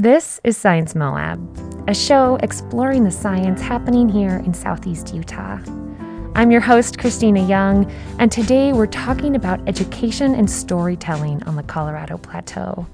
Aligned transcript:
This 0.00 0.40
is 0.44 0.56
Science 0.56 0.94
Moab, 0.94 1.40
a 1.88 1.92
show 1.92 2.36
exploring 2.36 3.02
the 3.02 3.10
science 3.10 3.60
happening 3.60 4.08
here 4.08 4.36
in 4.46 4.54
Southeast 4.54 5.12
Utah. 5.12 5.58
I'm 6.36 6.52
your 6.52 6.60
host, 6.60 7.00
Christina 7.00 7.44
Young, 7.44 7.90
and 8.20 8.30
today 8.30 8.72
we're 8.72 8.86
talking 8.86 9.34
about 9.34 9.68
education 9.68 10.36
and 10.36 10.48
storytelling 10.48 11.42
on 11.48 11.56
the 11.56 11.64
Colorado 11.64 12.16
Plateau 12.16 12.86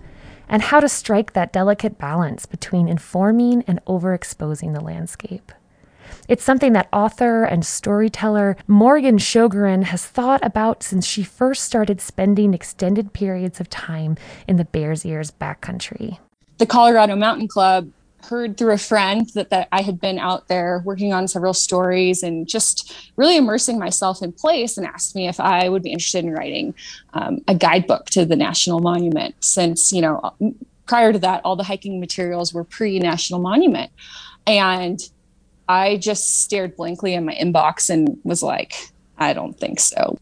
and 0.49 0.63
how 0.63 0.81
to 0.81 0.89
strike 0.89 1.35
that 1.35 1.53
delicate 1.53 1.99
balance 1.99 2.47
between 2.47 2.89
informing 2.89 3.65
and 3.67 3.85
overexposing 3.85 4.73
the 4.73 4.81
landscape. 4.81 5.53
It's 6.27 6.43
something 6.43 6.73
that 6.73 6.89
author 6.91 7.45
and 7.45 7.67
storyteller 7.67 8.57
Morgan 8.67 9.19
Sjogren 9.19 9.83
has 9.85 10.07
thought 10.07 10.43
about 10.43 10.83
since 10.83 11.05
she 11.05 11.23
first 11.23 11.65
started 11.65 12.01
spending 12.01 12.55
extended 12.55 13.13
periods 13.13 13.61
of 13.61 13.69
time 13.69 14.17
in 14.49 14.57
the 14.57 14.65
Bears 14.65 15.05
Ears 15.05 15.31
backcountry 15.31 16.17
the 16.59 16.67
Colorado 16.67 17.17
Mountain 17.17 17.49
Club 17.49 17.91
heard 18.25 18.57
through 18.57 18.73
a 18.73 18.79
friend 18.79 19.29
that, 19.35 19.51
that 19.51 19.69
I 19.71 19.83
had 19.83 20.01
been 20.01 20.19
out 20.19 20.49
there 20.49 20.83
working 20.85 21.13
on 21.13 21.29
several 21.29 21.55
stories 21.55 22.23
and 22.23 22.49
just 22.49 23.11
really 23.17 23.37
immersing 23.37 23.79
myself 23.79 24.23
in 24.23 24.33
place 24.33 24.79
and 24.79 24.87
asked 24.87 25.15
me 25.15 25.29
if 25.29 25.39
I 25.39 25.69
would 25.69 25.83
be 25.83 25.93
interested 25.93 26.25
in 26.25 26.33
writing 26.33 26.75
um, 27.13 27.43
a 27.49 27.55
guidebook 27.55 28.07
to 28.07 28.25
the 28.25 28.37
National 28.37 28.81
Monument 28.81 29.35
since, 29.41 29.93
you 29.93 30.01
know, 30.01 30.35
prior 30.87 31.13
to 31.13 31.19
that, 31.21 31.43
all 31.45 31.57
the 31.57 31.65
hiking 31.65 32.01
materials 32.01 32.53
were 32.53 32.65
pre 32.65 32.99
National 32.99 33.41
Monument. 33.41 33.91
And 34.47 35.01
I 35.69 35.97
just 35.97 36.43
stared 36.43 36.77
blankly 36.77 37.15
in 37.15 37.25
my 37.25 37.35
inbox 37.35 37.91
and 37.91 38.19
was 38.25 38.43
like, 38.43 38.75
I 39.19 39.33
don't 39.33 39.59
think 39.59 39.81
so. 39.81 40.19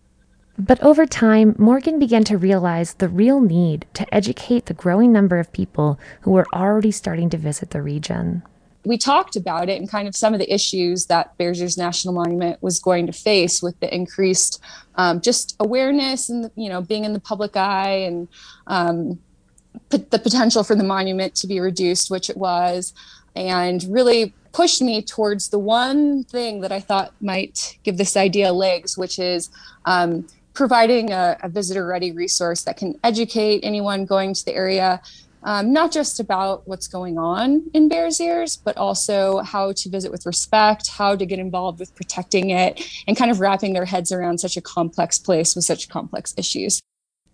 But 0.58 0.82
over 0.82 1.06
time, 1.06 1.54
Morgan 1.58 1.98
began 1.98 2.24
to 2.24 2.36
realize 2.36 2.94
the 2.94 3.08
real 3.08 3.40
need 3.40 3.86
to 3.94 4.14
educate 4.14 4.66
the 4.66 4.74
growing 4.74 5.12
number 5.12 5.38
of 5.38 5.52
people 5.52 5.98
who 6.22 6.30
were 6.30 6.46
already 6.52 6.90
starting 6.90 7.30
to 7.30 7.38
visit 7.38 7.70
the 7.70 7.82
region. 7.82 8.42
We 8.84 8.98
talked 8.98 9.36
about 9.36 9.68
it 9.68 9.80
and 9.80 9.88
kind 9.88 10.08
of 10.08 10.16
some 10.16 10.34
of 10.34 10.40
the 10.40 10.52
issues 10.52 11.06
that 11.06 11.36
Bears 11.38 11.60
Ears 11.60 11.78
National 11.78 12.12
Monument 12.12 12.60
was 12.62 12.80
going 12.80 13.06
to 13.06 13.12
face 13.12 13.62
with 13.62 13.78
the 13.80 13.94
increased 13.94 14.60
um, 14.96 15.20
just 15.20 15.56
awareness 15.60 16.28
and 16.28 16.50
you 16.56 16.68
know 16.68 16.82
being 16.82 17.04
in 17.04 17.12
the 17.12 17.20
public 17.20 17.56
eye 17.56 17.98
and 18.06 18.28
um, 18.66 19.20
p- 19.90 20.04
the 20.10 20.18
potential 20.18 20.64
for 20.64 20.74
the 20.74 20.84
monument 20.84 21.34
to 21.36 21.46
be 21.46 21.60
reduced, 21.60 22.10
which 22.10 22.28
it 22.28 22.36
was, 22.36 22.92
and 23.36 23.84
really 23.88 24.34
pushed 24.52 24.82
me 24.82 25.00
towards 25.00 25.48
the 25.48 25.58
one 25.58 26.24
thing 26.24 26.60
that 26.60 26.72
I 26.72 26.80
thought 26.80 27.14
might 27.20 27.78
give 27.84 27.96
this 27.96 28.16
idea 28.16 28.52
legs, 28.52 28.98
which 28.98 29.18
is 29.18 29.48
um, 29.86 30.26
providing 30.54 31.12
a, 31.12 31.36
a 31.42 31.48
visitor 31.48 31.86
ready 31.86 32.12
resource 32.12 32.62
that 32.62 32.76
can 32.76 32.98
educate 33.04 33.60
anyone 33.62 34.04
going 34.04 34.34
to 34.34 34.44
the 34.44 34.54
area 34.54 35.00
um, 35.44 35.72
not 35.72 35.90
just 35.90 36.20
about 36.20 36.66
what's 36.68 36.86
going 36.86 37.18
on 37.18 37.68
in 37.74 37.88
Bears 37.88 38.20
Ears, 38.20 38.56
but 38.56 38.76
also 38.76 39.40
how 39.40 39.72
to 39.72 39.88
visit 39.88 40.10
with 40.12 40.24
respect, 40.24 40.88
how 40.88 41.16
to 41.16 41.26
get 41.26 41.38
involved 41.38 41.80
with 41.80 41.94
protecting 41.94 42.50
it, 42.50 42.80
and 43.06 43.16
kind 43.16 43.30
of 43.30 43.40
wrapping 43.40 43.72
their 43.72 43.84
heads 43.84 44.12
around 44.12 44.38
such 44.38 44.56
a 44.56 44.60
complex 44.60 45.18
place 45.18 45.56
with 45.56 45.64
such 45.64 45.88
complex 45.88 46.34
issues. 46.36 46.80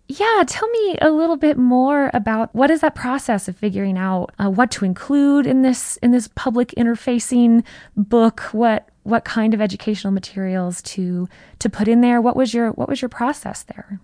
Yeah, 0.07 0.43
tell 0.47 0.67
me 0.69 0.97
a 1.03 1.11
little 1.11 1.37
bit 1.37 1.55
more 1.55 2.09
about 2.15 2.53
what 2.55 2.71
is 2.71 2.81
that 2.81 2.95
process 2.95 3.47
of 3.47 3.55
figuring 3.55 3.95
out 3.95 4.31
uh, 4.39 4.49
what 4.49 4.71
to 4.71 4.85
include 4.85 5.45
in 5.45 5.61
this 5.61 5.97
in 5.97 6.09
this 6.09 6.27
public 6.33 6.69
interfacing 6.75 7.63
book. 7.95 8.39
What 8.51 8.89
what 9.09 9.25
kind 9.25 9.53
of 9.53 9.61
educational 9.61 10.11
materials 10.11 10.81
to 10.81 11.27
to 11.59 11.69
put 11.69 11.87
in 11.87 12.01
there 12.01 12.21
what 12.21 12.35
was 12.35 12.53
your 12.53 12.71
what 12.71 12.89
was 12.89 13.01
your 13.01 13.09
process 13.09 13.63
there 13.63 13.99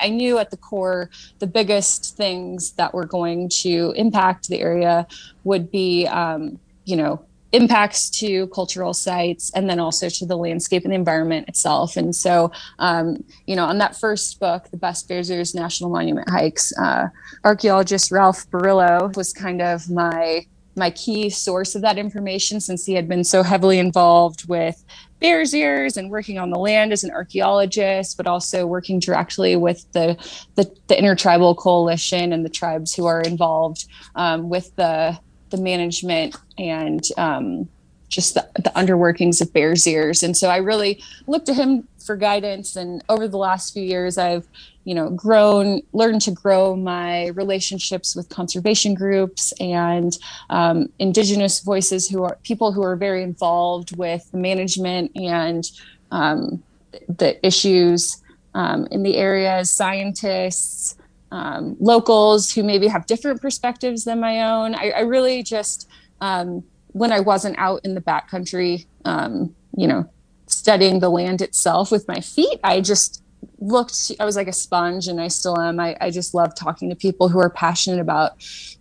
I 0.00 0.08
knew 0.08 0.38
at 0.38 0.50
the 0.50 0.56
core 0.56 1.10
the 1.38 1.46
biggest 1.46 2.16
things 2.16 2.72
that 2.72 2.94
were 2.94 3.06
going 3.06 3.48
to 3.60 3.92
impact 3.96 4.48
the 4.48 4.60
area 4.60 5.06
would 5.44 5.70
be, 5.70 6.06
um, 6.06 6.58
you 6.84 6.96
know, 6.96 7.24
impacts 7.52 8.10
to 8.10 8.48
cultural 8.48 8.92
sites 8.92 9.52
and 9.54 9.70
then 9.70 9.78
also 9.78 10.08
to 10.08 10.26
the 10.26 10.36
landscape 10.36 10.82
and 10.82 10.90
the 10.90 10.96
environment 10.96 11.48
itself. 11.48 11.96
And 11.96 12.14
so, 12.14 12.50
um, 12.80 13.22
you 13.46 13.54
know, 13.54 13.64
on 13.64 13.78
that 13.78 13.96
first 13.96 14.40
book, 14.40 14.68
The 14.72 14.76
Best 14.76 15.08
Bears 15.08 15.30
Ears 15.30 15.54
National 15.54 15.88
Monument 15.88 16.28
Hikes, 16.28 16.76
uh, 16.76 17.06
archaeologist 17.44 18.10
Ralph 18.10 18.50
Burrillo 18.50 19.12
was 19.14 19.32
kind 19.32 19.62
of 19.62 19.88
my 19.88 20.44
my 20.76 20.90
key 20.90 21.30
source 21.30 21.74
of 21.74 21.82
that 21.82 21.98
information 21.98 22.60
since 22.60 22.84
he 22.84 22.94
had 22.94 23.08
been 23.08 23.24
so 23.24 23.42
heavily 23.42 23.78
involved 23.78 24.48
with 24.48 24.84
Bears 25.20 25.54
Ears 25.54 25.96
and 25.96 26.10
working 26.10 26.38
on 26.38 26.50
the 26.50 26.58
land 26.58 26.92
as 26.92 27.04
an 27.04 27.10
archaeologist, 27.10 28.16
but 28.16 28.26
also 28.26 28.66
working 28.66 28.98
directly 28.98 29.56
with 29.56 29.90
the 29.92 30.16
the, 30.54 30.70
the 30.88 30.98
intertribal 30.98 31.54
coalition 31.54 32.32
and 32.32 32.44
the 32.44 32.50
tribes 32.50 32.94
who 32.94 33.06
are 33.06 33.20
involved 33.22 33.86
um, 34.14 34.48
with 34.48 34.74
the 34.76 35.18
the 35.50 35.56
management 35.56 36.36
and 36.58 37.02
um, 37.16 37.68
just 38.14 38.34
the, 38.34 38.48
the 38.54 38.70
underworkings 38.76 39.40
of 39.40 39.52
Bears 39.52 39.86
Ears. 39.86 40.22
And 40.22 40.36
so 40.36 40.48
I 40.48 40.58
really 40.58 41.02
looked 41.26 41.46
to 41.46 41.54
him 41.54 41.88
for 42.04 42.16
guidance. 42.16 42.76
And 42.76 43.02
over 43.08 43.26
the 43.26 43.38
last 43.38 43.72
few 43.72 43.82
years, 43.82 44.18
I've 44.18 44.46
you 44.84 44.94
know 44.94 45.10
grown 45.10 45.80
learned 45.92 46.20
to 46.22 46.30
grow 46.30 46.76
my 46.76 47.28
relationships 47.28 48.14
with 48.14 48.28
conservation 48.28 48.94
groups 48.94 49.52
and 49.58 50.18
um, 50.50 50.88
indigenous 50.98 51.60
voices 51.60 52.08
who 52.08 52.22
are 52.22 52.38
people 52.44 52.70
who 52.70 52.82
are 52.82 52.96
very 52.96 53.22
involved 53.22 53.96
with 53.96 54.30
the 54.30 54.36
management 54.36 55.10
and 55.16 55.70
um, 56.10 56.62
the 57.08 57.44
issues 57.44 58.22
um, 58.54 58.86
in 58.90 59.02
the 59.02 59.16
areas 59.16 59.70
scientists 59.70 60.96
um, 61.32 61.76
locals 61.80 62.52
who 62.52 62.62
maybe 62.62 62.86
have 62.86 63.06
different 63.06 63.40
perspectives 63.40 64.04
than 64.04 64.20
my 64.20 64.42
own 64.42 64.74
i, 64.74 64.90
I 64.90 65.00
really 65.00 65.42
just 65.42 65.88
um, 66.20 66.62
when 66.94 67.12
i 67.12 67.20
wasn't 67.20 67.56
out 67.58 67.80
in 67.84 67.94
the 67.94 68.00
backcountry 68.00 68.86
um, 69.04 69.54
you 69.76 69.86
know 69.86 70.08
studying 70.46 71.00
the 71.00 71.10
land 71.10 71.42
itself 71.42 71.90
with 71.90 72.08
my 72.08 72.20
feet 72.20 72.58
i 72.64 72.80
just 72.80 73.22
looked 73.58 74.12
i 74.20 74.24
was 74.24 74.36
like 74.36 74.48
a 74.48 74.52
sponge 74.52 75.08
and 75.08 75.20
i 75.20 75.28
still 75.28 75.58
am. 75.60 75.80
I, 75.80 75.96
I 76.00 76.10
just 76.10 76.34
love 76.34 76.54
talking 76.54 76.88
to 76.90 76.96
people 76.96 77.28
who 77.28 77.38
are 77.40 77.50
passionate 77.50 78.00
about 78.00 78.32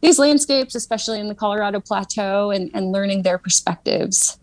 these 0.02 0.20
landscapes 0.20 0.76
especially 0.76 1.20
in 1.20 1.28
the 1.28 1.36
colorado 1.36 1.80
plateau 1.80 2.52
and, 2.52 2.72
and 2.74 2.92
learning 2.92 3.24
their 3.24 3.38
perspectives. 3.38 4.40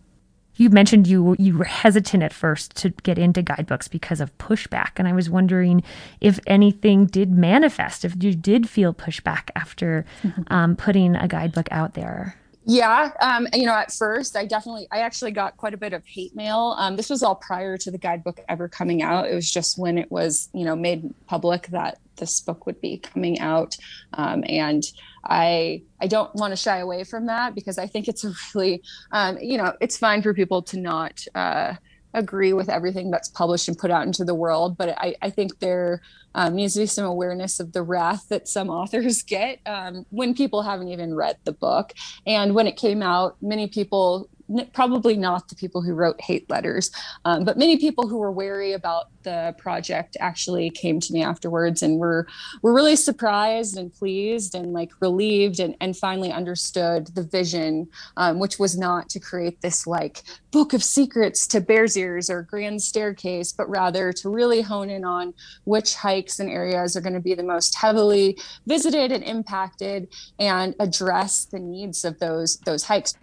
You 0.56 0.68
mentioned 0.68 1.06
you 1.06 1.36
you 1.38 1.56
were 1.56 1.64
hesitant 1.64 2.22
at 2.22 2.34
first 2.34 2.76
to 2.76 2.90
get 2.90 3.18
into 3.18 3.40
guidebooks 3.40 3.88
because 3.88 4.20
of 4.20 4.36
pushback 4.36 4.92
and 4.96 5.08
i 5.08 5.12
was 5.12 5.30
wondering 5.30 5.82
if 6.20 6.38
anything 6.46 7.06
did 7.06 7.32
manifest 7.32 8.04
if 8.04 8.22
you 8.22 8.34
did 8.34 8.68
feel 8.68 8.92
pushback 8.92 9.48
after 9.54 10.04
mm-hmm. 10.22 10.42
um, 10.52 10.76
putting 10.76 11.16
a 11.16 11.26
guidebook 11.26 11.68
out 11.70 11.94
there 11.94 12.36
yeah, 12.70 13.10
um, 13.20 13.48
you 13.52 13.66
know, 13.66 13.74
at 13.74 13.90
first, 13.90 14.36
I 14.36 14.46
definitely, 14.46 14.86
I 14.92 15.00
actually 15.00 15.32
got 15.32 15.56
quite 15.56 15.74
a 15.74 15.76
bit 15.76 15.92
of 15.92 16.06
hate 16.06 16.36
mail. 16.36 16.76
Um, 16.78 16.94
this 16.94 17.10
was 17.10 17.20
all 17.20 17.34
prior 17.34 17.76
to 17.76 17.90
the 17.90 17.98
guidebook 17.98 18.38
ever 18.48 18.68
coming 18.68 19.02
out. 19.02 19.28
It 19.28 19.34
was 19.34 19.50
just 19.50 19.76
when 19.76 19.98
it 19.98 20.08
was, 20.08 20.48
you 20.54 20.64
know, 20.64 20.76
made 20.76 21.12
public 21.26 21.66
that 21.68 21.98
this 22.14 22.40
book 22.40 22.66
would 22.66 22.80
be 22.80 22.98
coming 22.98 23.40
out, 23.40 23.76
um, 24.12 24.44
and 24.46 24.84
I, 25.24 25.82
I 26.00 26.06
don't 26.06 26.32
want 26.36 26.52
to 26.52 26.56
shy 26.56 26.78
away 26.78 27.02
from 27.02 27.26
that 27.26 27.56
because 27.56 27.76
I 27.76 27.88
think 27.88 28.06
it's 28.06 28.24
a 28.24 28.32
really, 28.54 28.84
um, 29.10 29.36
you 29.40 29.58
know, 29.58 29.74
it's 29.80 29.96
fine 29.98 30.22
for 30.22 30.32
people 30.32 30.62
to 30.62 30.78
not. 30.78 31.24
Uh, 31.34 31.74
agree 32.14 32.52
with 32.52 32.68
everything 32.68 33.10
that's 33.10 33.28
published 33.28 33.68
and 33.68 33.78
put 33.78 33.90
out 33.90 34.06
into 34.06 34.24
the 34.24 34.34
world, 34.34 34.76
but 34.76 34.90
I, 34.98 35.14
I 35.22 35.30
think 35.30 35.58
there 35.60 36.02
um, 36.34 36.54
needs 36.54 36.74
to 36.74 36.80
be 36.80 36.86
some 36.86 37.04
awareness 37.04 37.60
of 37.60 37.72
the 37.72 37.82
wrath 37.82 38.28
that 38.28 38.48
some 38.48 38.70
authors 38.80 39.22
get 39.22 39.60
um, 39.66 40.06
when 40.10 40.34
people 40.34 40.62
haven't 40.62 40.88
even 40.88 41.14
read 41.14 41.36
the 41.44 41.52
book. 41.52 41.92
And 42.26 42.54
when 42.54 42.66
it 42.66 42.76
came 42.76 43.02
out, 43.02 43.36
many 43.40 43.66
people 43.68 44.28
probably 44.72 45.16
not 45.16 45.48
the 45.48 45.54
people 45.54 45.82
who 45.82 45.94
wrote 45.94 46.20
hate 46.20 46.48
letters, 46.50 46.90
um, 47.24 47.44
but 47.44 47.58
many 47.58 47.76
people 47.78 48.08
who 48.08 48.18
were 48.18 48.32
wary 48.32 48.72
about 48.72 49.08
the 49.22 49.54
project 49.58 50.16
actually 50.20 50.70
came 50.70 50.98
to 51.00 51.12
me 51.12 51.22
afterwards 51.22 51.82
and 51.82 51.98
were 51.98 52.26
were 52.62 52.72
really 52.72 52.96
surprised 52.96 53.76
and 53.76 53.92
pleased 53.92 54.54
and 54.54 54.72
like 54.72 54.90
relieved 55.00 55.60
and, 55.60 55.76
and 55.80 55.96
finally 55.96 56.32
understood 56.32 57.08
the 57.08 57.22
vision, 57.22 57.88
um, 58.16 58.38
which 58.38 58.58
was 58.58 58.78
not 58.78 59.08
to 59.10 59.20
create 59.20 59.60
this 59.60 59.86
like 59.86 60.22
book 60.50 60.72
of 60.72 60.82
secrets 60.82 61.46
to 61.46 61.60
Bears 61.60 61.96
Ears 61.96 62.30
or 62.30 62.42
Grand 62.42 62.82
Staircase, 62.82 63.52
but 63.52 63.68
rather 63.68 64.12
to 64.12 64.28
really 64.28 64.62
hone 64.62 64.90
in 64.90 65.04
on 65.04 65.34
which 65.64 65.94
hikes 65.94 66.40
and 66.40 66.50
areas 66.50 66.96
are 66.96 67.00
going 67.00 67.14
to 67.14 67.20
be 67.20 67.34
the 67.34 67.42
most 67.42 67.76
heavily 67.76 68.38
visited 68.66 69.12
and 69.12 69.22
impacted 69.24 70.08
and 70.38 70.74
address 70.80 71.44
the 71.44 71.58
needs 71.58 72.04
of 72.04 72.18
those 72.18 72.58
those 72.58 72.84
hikes. 72.84 73.14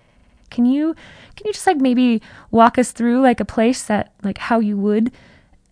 Can 0.49 0.65
you 0.65 0.95
can 1.35 1.45
you 1.45 1.53
just 1.53 1.67
like 1.67 1.77
maybe 1.77 2.21
walk 2.51 2.77
us 2.77 2.91
through 2.91 3.21
like 3.21 3.39
a 3.39 3.45
place 3.45 3.83
that 3.83 4.13
like 4.23 4.37
how 4.37 4.59
you 4.59 4.77
would 4.77 5.11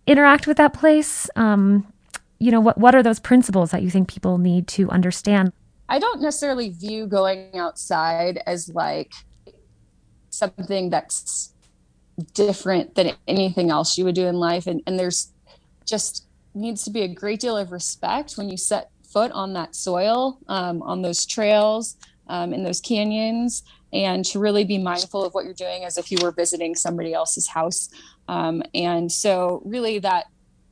interact 0.07 0.48
with 0.48 0.57
that 0.57 0.74
place? 0.74 1.30
Um, 1.36 1.92
you 2.39 2.51
know, 2.51 2.60
what 2.60 2.77
what 2.77 2.95
are 2.95 3.04
those 3.04 3.19
principles 3.19 3.72
that 3.72 3.81
you 3.81 3.89
think 3.89 4.07
people 4.07 4.38
need 4.38 4.68
to 4.69 4.89
understand? 4.89 5.54
I 5.88 6.00
don't 6.00 6.22
necessarily 6.22 6.69
view 6.69 7.06
going 7.07 7.56
outside 7.56 8.42
as 8.45 8.69
like 8.69 9.13
something 10.30 10.89
that's 10.89 11.54
different 12.33 12.95
than 12.95 13.12
anything 13.27 13.69
else 13.69 13.98
you 13.98 14.06
would 14.06 14.16
do 14.16 14.25
in 14.25 14.36
life. 14.36 14.68
And, 14.68 14.81
and 14.88 14.98
there's 14.98 15.31
just 15.86 16.25
needs 16.54 16.83
to 16.83 16.89
be 16.89 17.01
a 17.01 17.07
great 17.07 17.39
deal 17.39 17.57
of 17.57 17.72
respect 17.72 18.33
when 18.33 18.50
you 18.50 18.57
set 18.57 18.89
foot 19.07 19.31
on 19.31 19.54
that 19.54 19.75
soil, 19.75 20.39
um, 20.48 20.81
on 20.81 21.01
those 21.01 21.25
trails, 21.25 21.98
um, 22.27 22.54
in 22.54 22.63
those 22.63 22.81
canyons 22.81 23.63
and 23.95 24.25
to 24.25 24.39
really 24.39 24.65
be 24.65 24.77
mindful 24.77 25.24
of 25.24 25.33
what 25.33 25.45
you're 25.45 25.53
doing 25.53 25.86
as 25.86 25.97
if 25.97 26.12
you 26.12 26.18
were 26.21 26.31
visiting 26.31 26.75
somebody 26.75 27.13
else's 27.13 27.47
house. 27.47 27.89
Um, 28.27 28.62
and 28.74 29.09
so, 29.09 29.62
really, 29.65 30.00
that 30.00 30.25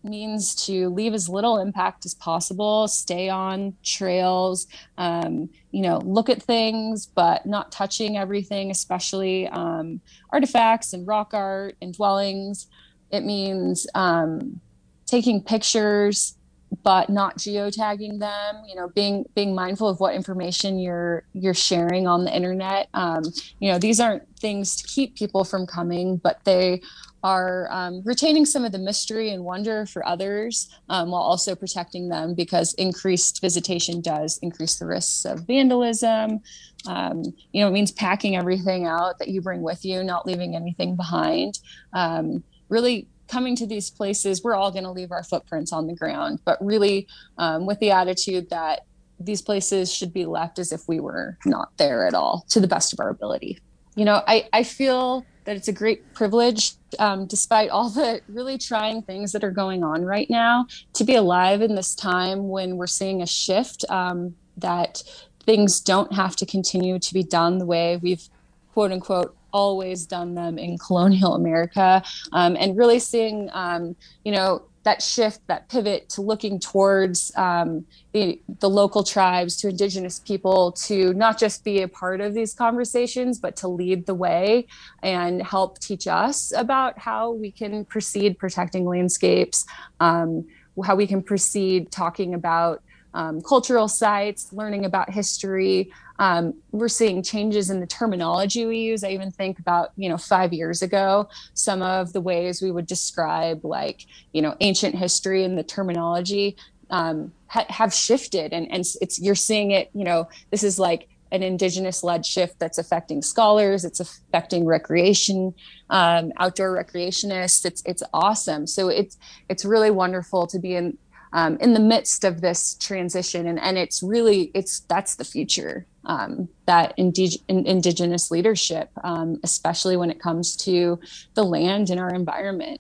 means 0.03 0.53
to 0.65 0.89
leave 0.89 1.13
as 1.13 1.29
little 1.29 1.57
impact 1.57 2.05
as 2.05 2.13
possible, 2.13 2.89
stay 2.89 3.29
on 3.29 3.73
trails, 3.83 4.67
um, 4.97 5.49
you 5.71 5.81
know, 5.81 5.99
look 5.99 6.29
at 6.29 6.43
things, 6.43 7.05
but 7.05 7.45
not 7.45 7.71
touching 7.71 8.17
everything, 8.17 8.69
especially 8.69 9.47
um, 9.47 10.01
artifacts 10.31 10.91
and 10.91 11.07
rock 11.07 11.33
art 11.33 11.77
and 11.81 11.93
dwellings. 11.93 12.67
It 13.11 13.23
means 13.23 13.87
um, 13.95 14.59
taking 15.05 15.41
pictures 15.41 16.35
but 16.83 17.09
not 17.09 17.37
geotagging 17.37 18.19
them 18.19 18.63
you 18.67 18.75
know 18.75 18.89
being 18.89 19.25
being 19.35 19.53
mindful 19.53 19.87
of 19.87 19.99
what 19.99 20.15
information 20.15 20.79
you're 20.79 21.23
you're 21.33 21.53
sharing 21.53 22.07
on 22.07 22.25
the 22.25 22.35
internet. 22.35 22.89
Um, 22.93 23.23
you 23.59 23.71
know 23.71 23.77
these 23.77 23.99
aren't 23.99 24.23
things 24.37 24.75
to 24.77 24.87
keep 24.87 25.15
people 25.15 25.43
from 25.43 25.65
coming 25.65 26.17
but 26.17 26.43
they 26.43 26.81
are 27.23 27.69
um, 27.71 28.01
retaining 28.03 28.45
some 28.45 28.65
of 28.65 28.73
the 28.73 28.79
mystery 28.79 29.29
and 29.29 29.45
wonder 29.45 29.85
for 29.85 30.05
others 30.05 30.69
um, 30.89 31.11
while 31.11 31.21
also 31.21 31.55
protecting 31.55 32.09
them 32.09 32.35
because 32.35 32.73
increased 32.73 33.39
visitation 33.39 34.01
does 34.01 34.37
increase 34.41 34.77
the 34.77 34.85
risks 34.85 35.23
of 35.23 35.47
vandalism. 35.47 36.41
Um, 36.85 37.23
you 37.53 37.61
know 37.61 37.69
it 37.69 37.71
means 37.71 37.91
packing 37.91 38.35
everything 38.35 38.85
out 38.85 39.19
that 39.19 39.29
you 39.29 39.41
bring 39.41 39.61
with 39.61 39.85
you 39.85 40.03
not 40.03 40.25
leaving 40.25 40.55
anything 40.55 40.95
behind. 40.95 41.59
Um, 41.93 42.43
really 42.69 43.07
coming 43.27 43.55
to 43.55 43.65
these 43.65 43.89
places, 43.89 44.43
we're 44.43 44.55
all 44.55 44.71
going 44.71 44.83
to 44.83 44.91
leave 44.91 45.11
our 45.11 45.23
footprints 45.23 45.71
on 45.71 45.87
the 45.87 45.95
ground, 45.95 46.39
but 46.45 46.63
really 46.63 47.07
um, 47.37 47.65
with 47.65 47.79
the 47.79 47.91
attitude 47.91 48.49
that 48.49 48.81
these 49.19 49.41
places 49.41 49.91
should 49.93 50.13
be 50.13 50.25
left 50.25 50.59
as 50.59 50.71
if 50.71 50.87
we 50.87 50.99
were 50.99 51.37
not 51.45 51.69
there 51.77 52.05
at 52.05 52.13
all 52.13 52.45
to 52.49 52.59
the 52.59 52.67
best 52.67 52.93
of 52.93 52.99
our 52.99 53.09
ability. 53.09 53.59
You 53.95 54.05
know, 54.05 54.21
I, 54.27 54.47
I 54.51 54.63
feel 54.63 55.25
that 55.45 55.55
it's 55.55 55.67
a 55.67 55.73
great 55.73 56.13
privilege, 56.13 56.73
um, 56.99 57.25
despite 57.25 57.69
all 57.69 57.89
the 57.89 58.21
really 58.27 58.57
trying 58.57 59.01
things 59.01 59.31
that 59.33 59.43
are 59.43 59.51
going 59.51 59.83
on 59.83 60.03
right 60.03 60.29
now, 60.29 60.67
to 60.93 61.03
be 61.03 61.15
alive 61.15 61.61
in 61.61 61.75
this 61.75 61.93
time 61.93 62.49
when 62.49 62.77
we're 62.77 62.87
seeing 62.87 63.21
a 63.21 63.27
shift 63.27 63.85
um, 63.89 64.35
that 64.57 65.03
things 65.45 65.79
don't 65.79 66.13
have 66.13 66.35
to 66.37 66.45
continue 66.45 66.97
to 66.99 67.13
be 67.13 67.23
done 67.23 67.57
the 67.57 67.65
way 67.65 67.99
we've 68.01 68.29
quote 68.73 68.91
unquote 68.91 69.35
always 69.53 70.05
done 70.05 70.35
them 70.35 70.57
in 70.57 70.77
colonial 70.77 71.35
America, 71.35 72.03
um, 72.31 72.57
and 72.59 72.77
really 72.77 73.00
seeing, 73.00 73.50
um, 73.53 73.95
you 74.25 74.31
know, 74.31 74.63
that 74.83 75.01
shift, 75.01 75.39
that 75.47 75.69
pivot 75.69 76.09
to 76.09 76.21
looking 76.21 76.59
towards 76.59 77.31
um, 77.38 77.85
the, 78.11 78.41
the 78.59 78.69
local 78.69 79.01
tribes, 79.01 79.55
to 79.55 79.69
indigenous 79.69 80.19
people, 80.19 80.73
to 80.73 81.13
not 81.13 81.39
just 81.39 81.63
be 81.63 81.81
a 81.81 81.88
part 81.88 82.19
of 82.19 82.33
these 82.33 82.53
conversations, 82.53 83.39
but 83.39 83.55
to 83.55 83.69
lead 83.69 84.05
the 84.05 84.13
way 84.13 84.67
and 85.01 85.41
help 85.41 85.79
teach 85.79 86.05
us 86.05 86.51
about 86.55 87.00
how 87.00 87.31
we 87.31 87.50
can 87.50 87.85
proceed 87.85 88.38
protecting 88.38 88.85
landscapes, 88.85 89.65
um, 90.01 90.45
how 90.83 90.95
we 90.95 91.07
can 91.07 91.23
proceed 91.23 91.89
talking 91.89 92.33
about 92.33 92.83
um, 93.13 93.41
cultural 93.41 93.88
sites, 93.88 94.51
learning 94.51 94.85
about 94.85 95.09
history. 95.09 95.94
Um, 96.19 96.54
we're 96.71 96.89
seeing 96.89 97.24
changes 97.24 97.69
in 97.69 97.80
the 97.80 97.88
terminology 97.88 98.65
we 98.65 98.77
use. 98.80 99.04
I 99.04 99.10
even 99.10 99.31
think 99.31 99.60
about, 99.60 99.92
you 99.95 100.10
know, 100.10 100.18
five 100.18 100.54
years 100.54 100.81
ago, 100.81 101.30
some 101.54 101.81
of 101.81 102.13
the 102.13 102.21
ways 102.21 102.62
we 102.62 102.71
would 102.71 102.88
describe 102.88 103.65
like, 103.65 104.06
you 104.31 104.42
know, 104.42 104.56
ancient 104.60 104.95
history 104.95 105.44
and 105.44 105.57
the 105.57 105.63
terminology 105.63 106.56
um, 106.89 107.31
ha- 107.48 107.65
have 107.69 107.94
shifted. 107.94 108.54
And, 108.54 108.71
and 108.71 108.86
it's, 109.01 109.19
you're 109.19 109.36
seeing 109.36 109.71
it, 109.71 109.89
you 109.94 110.04
know, 110.04 110.30
this 110.51 110.63
is 110.63 110.77
like 110.77 111.10
an 111.31 111.42
indigenous 111.42 112.04
led 112.04 112.24
shift 112.24 112.60
that's 112.60 112.77
affecting 112.77 113.21
scholars 113.21 113.83
it's 113.83 114.00
affecting 114.00 114.68
recreation 114.68 115.51
um, 115.89 116.31
outdoor 116.38 116.77
recreationists 116.77 117.65
it's 117.65 117.81
it's 117.88 118.04
awesome 118.13 118.68
so 118.68 118.88
it's 118.88 119.18
it's 119.50 119.65
really 119.65 119.89
wonderful 119.89 120.45
to 120.45 120.60
be 120.60 120.75
in 120.75 120.95
um, 121.33 121.57
in 121.57 121.74
the 121.74 121.80
midst 121.80 122.24
of 122.24 122.42
this 122.42 122.75
transition 122.75 123.48
and, 123.48 123.60
and 123.60 123.80
it's 123.80 124.04
really 124.04 124.51
it's 124.54 124.81
that's 124.81 125.15
the 125.15 125.25
future 125.25 125.88
um, 126.05 126.50
that 126.65 126.95
indig- 126.97 127.41
indigenous 127.47 128.31
leadership 128.31 128.89
um, 129.03 129.39
especially 129.44 129.97
when 129.97 130.09
it 130.09 130.19
comes 130.19 130.55
to 130.55 131.00
the 131.33 131.44
land 131.44 131.89
and 131.89 132.00
our 132.00 132.13
environment 132.13 132.79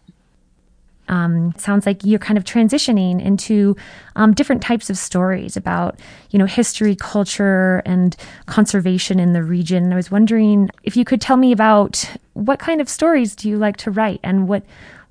um, 1.09 1.53
sounds 1.57 1.85
like 1.85 2.03
you're 2.03 2.19
kind 2.19 2.37
of 2.37 2.43
transitioning 2.43 3.23
into 3.23 3.75
um, 4.15 4.33
different 4.33 4.61
types 4.61 4.89
of 4.89 4.97
stories 4.97 5.57
about, 5.57 5.99
you 6.31 6.39
know, 6.39 6.45
history, 6.45 6.95
culture, 6.95 7.81
and 7.85 8.15
conservation 8.45 9.19
in 9.19 9.33
the 9.33 9.43
region. 9.43 9.91
I 9.91 9.95
was 9.95 10.09
wondering 10.09 10.69
if 10.83 10.95
you 10.95 11.03
could 11.03 11.21
tell 11.21 11.37
me 11.37 11.51
about 11.51 12.09
what 12.33 12.59
kind 12.59 12.79
of 12.79 12.87
stories 12.87 13.35
do 13.35 13.49
you 13.49 13.57
like 13.57 13.77
to 13.77 13.91
write, 13.91 14.19
and 14.23 14.47
what 14.47 14.63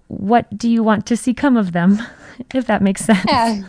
what 0.08 0.56
do 0.56 0.68
you 0.68 0.82
want 0.82 1.06
to 1.06 1.16
see 1.16 1.34
come 1.34 1.56
of 1.56 1.72
them, 1.72 1.98
if 2.54 2.66
that 2.66 2.82
makes 2.82 3.04
sense? 3.04 3.24
Yeah. 3.28 3.62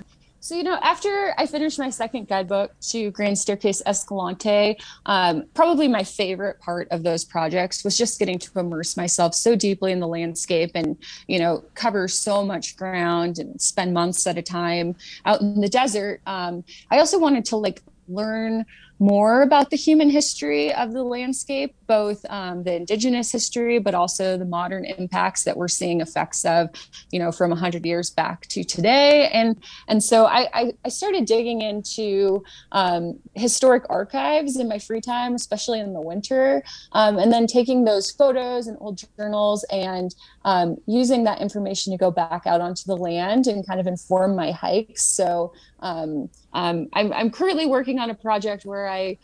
So, 0.44 0.56
you 0.56 0.64
know, 0.64 0.78
after 0.82 1.34
I 1.38 1.46
finished 1.46 1.80
my 1.80 1.90
second 1.90 2.28
guidebook 2.28 2.78
to 2.90 3.12
Grand 3.12 3.40
Staircase 3.40 3.82
Escalante, 3.86 4.78
um, 5.06 5.46
probably 5.54 5.88
my 5.88 6.04
favorite 6.04 6.60
part 6.60 6.90
of 6.92 7.02
those 7.02 7.24
projects 7.24 7.86
was 7.86 7.96
just 7.96 8.20
getting 8.20 8.38
to 8.40 8.60
immerse 8.60 8.98
myself 8.98 9.36
so 9.36 9.56
deeply 9.56 9.94
in 9.94 10.02
the 10.02 10.08
landscape 10.08 10.72
and, 10.76 10.98
you 11.28 11.40
know, 11.40 11.64
cover 11.76 12.10
so 12.10 12.44
much 12.44 12.76
ground 12.76 13.40
and 13.40 13.62
spend 13.62 13.94
months 13.94 14.28
at 14.28 14.38
a 14.38 14.42
time 14.42 14.98
out 15.26 15.40
in 15.40 15.62
the 15.62 15.70
desert. 15.70 16.20
Um, 16.28 16.66
I 16.92 17.00
also 17.00 17.18
wanted 17.20 17.46
to 17.46 17.56
like 17.56 17.82
learn 18.10 18.66
more 19.00 19.42
about 19.42 19.70
the 19.70 19.76
human 19.76 20.10
history 20.10 20.74
of 20.74 20.94
the 20.94 21.04
landscape, 21.04 21.76
both 21.88 22.26
um, 22.30 22.64
the 22.64 22.76
indigenous 22.76 23.32
history, 23.32 23.80
but 23.80 23.94
also 23.94 24.38
the 24.38 24.46
modern 24.46 24.86
impacts 24.86 25.44
that 25.44 25.58
we're 25.58 25.68
seeing 25.68 26.02
effects 26.02 26.46
of, 26.46 26.70
you 27.12 27.20
know, 27.20 27.32
from 27.32 27.50
100 27.50 27.86
years 27.86 28.10
back 28.10 28.48
to 28.48 28.64
today. 28.64 29.30
And 29.30 29.62
and 29.88 30.04
so 30.04 30.26
I, 30.26 30.72
I, 30.86 30.90
started 30.90 31.26
digging 31.26 31.62
into 31.62 32.44
um, 32.72 33.20
historic 33.34 33.84
archives 33.90 34.58
in 34.58 34.68
my 34.68 34.80
free 34.80 35.02
time, 35.02 35.34
especially 35.34 35.80
in 35.80 35.94
the 35.94 36.02
winter, 36.02 36.64
um, 36.94 37.18
and 37.18 37.32
then 37.32 37.48
taking 37.48 37.84
those 37.84 38.12
photos 38.12 38.68
and 38.68 38.78
old 38.80 39.04
journals 39.18 39.66
and 39.72 40.14
um, 40.46 40.78
using 40.86 41.24
that 41.24 41.42
information 41.42 41.92
to 41.92 41.98
go 41.98 42.12
back 42.12 42.44
out 42.46 42.62
onto 42.62 42.84
the 42.86 42.96
land 42.96 43.48
and 43.48 43.66
kind 43.66 43.80
of 43.80 43.88
inform 43.88 44.36
my 44.36 44.52
hikes. 44.52 45.04
So 45.04 45.54
um, 45.80 46.30
um, 46.54 46.88
I'm, 46.94 47.12
I'm 47.12 47.30
currently 47.30 47.66
working 47.66 48.00
on 48.00 48.10
a 48.10 48.16
project 48.16 48.66
where 48.66 48.83
I 48.88 49.18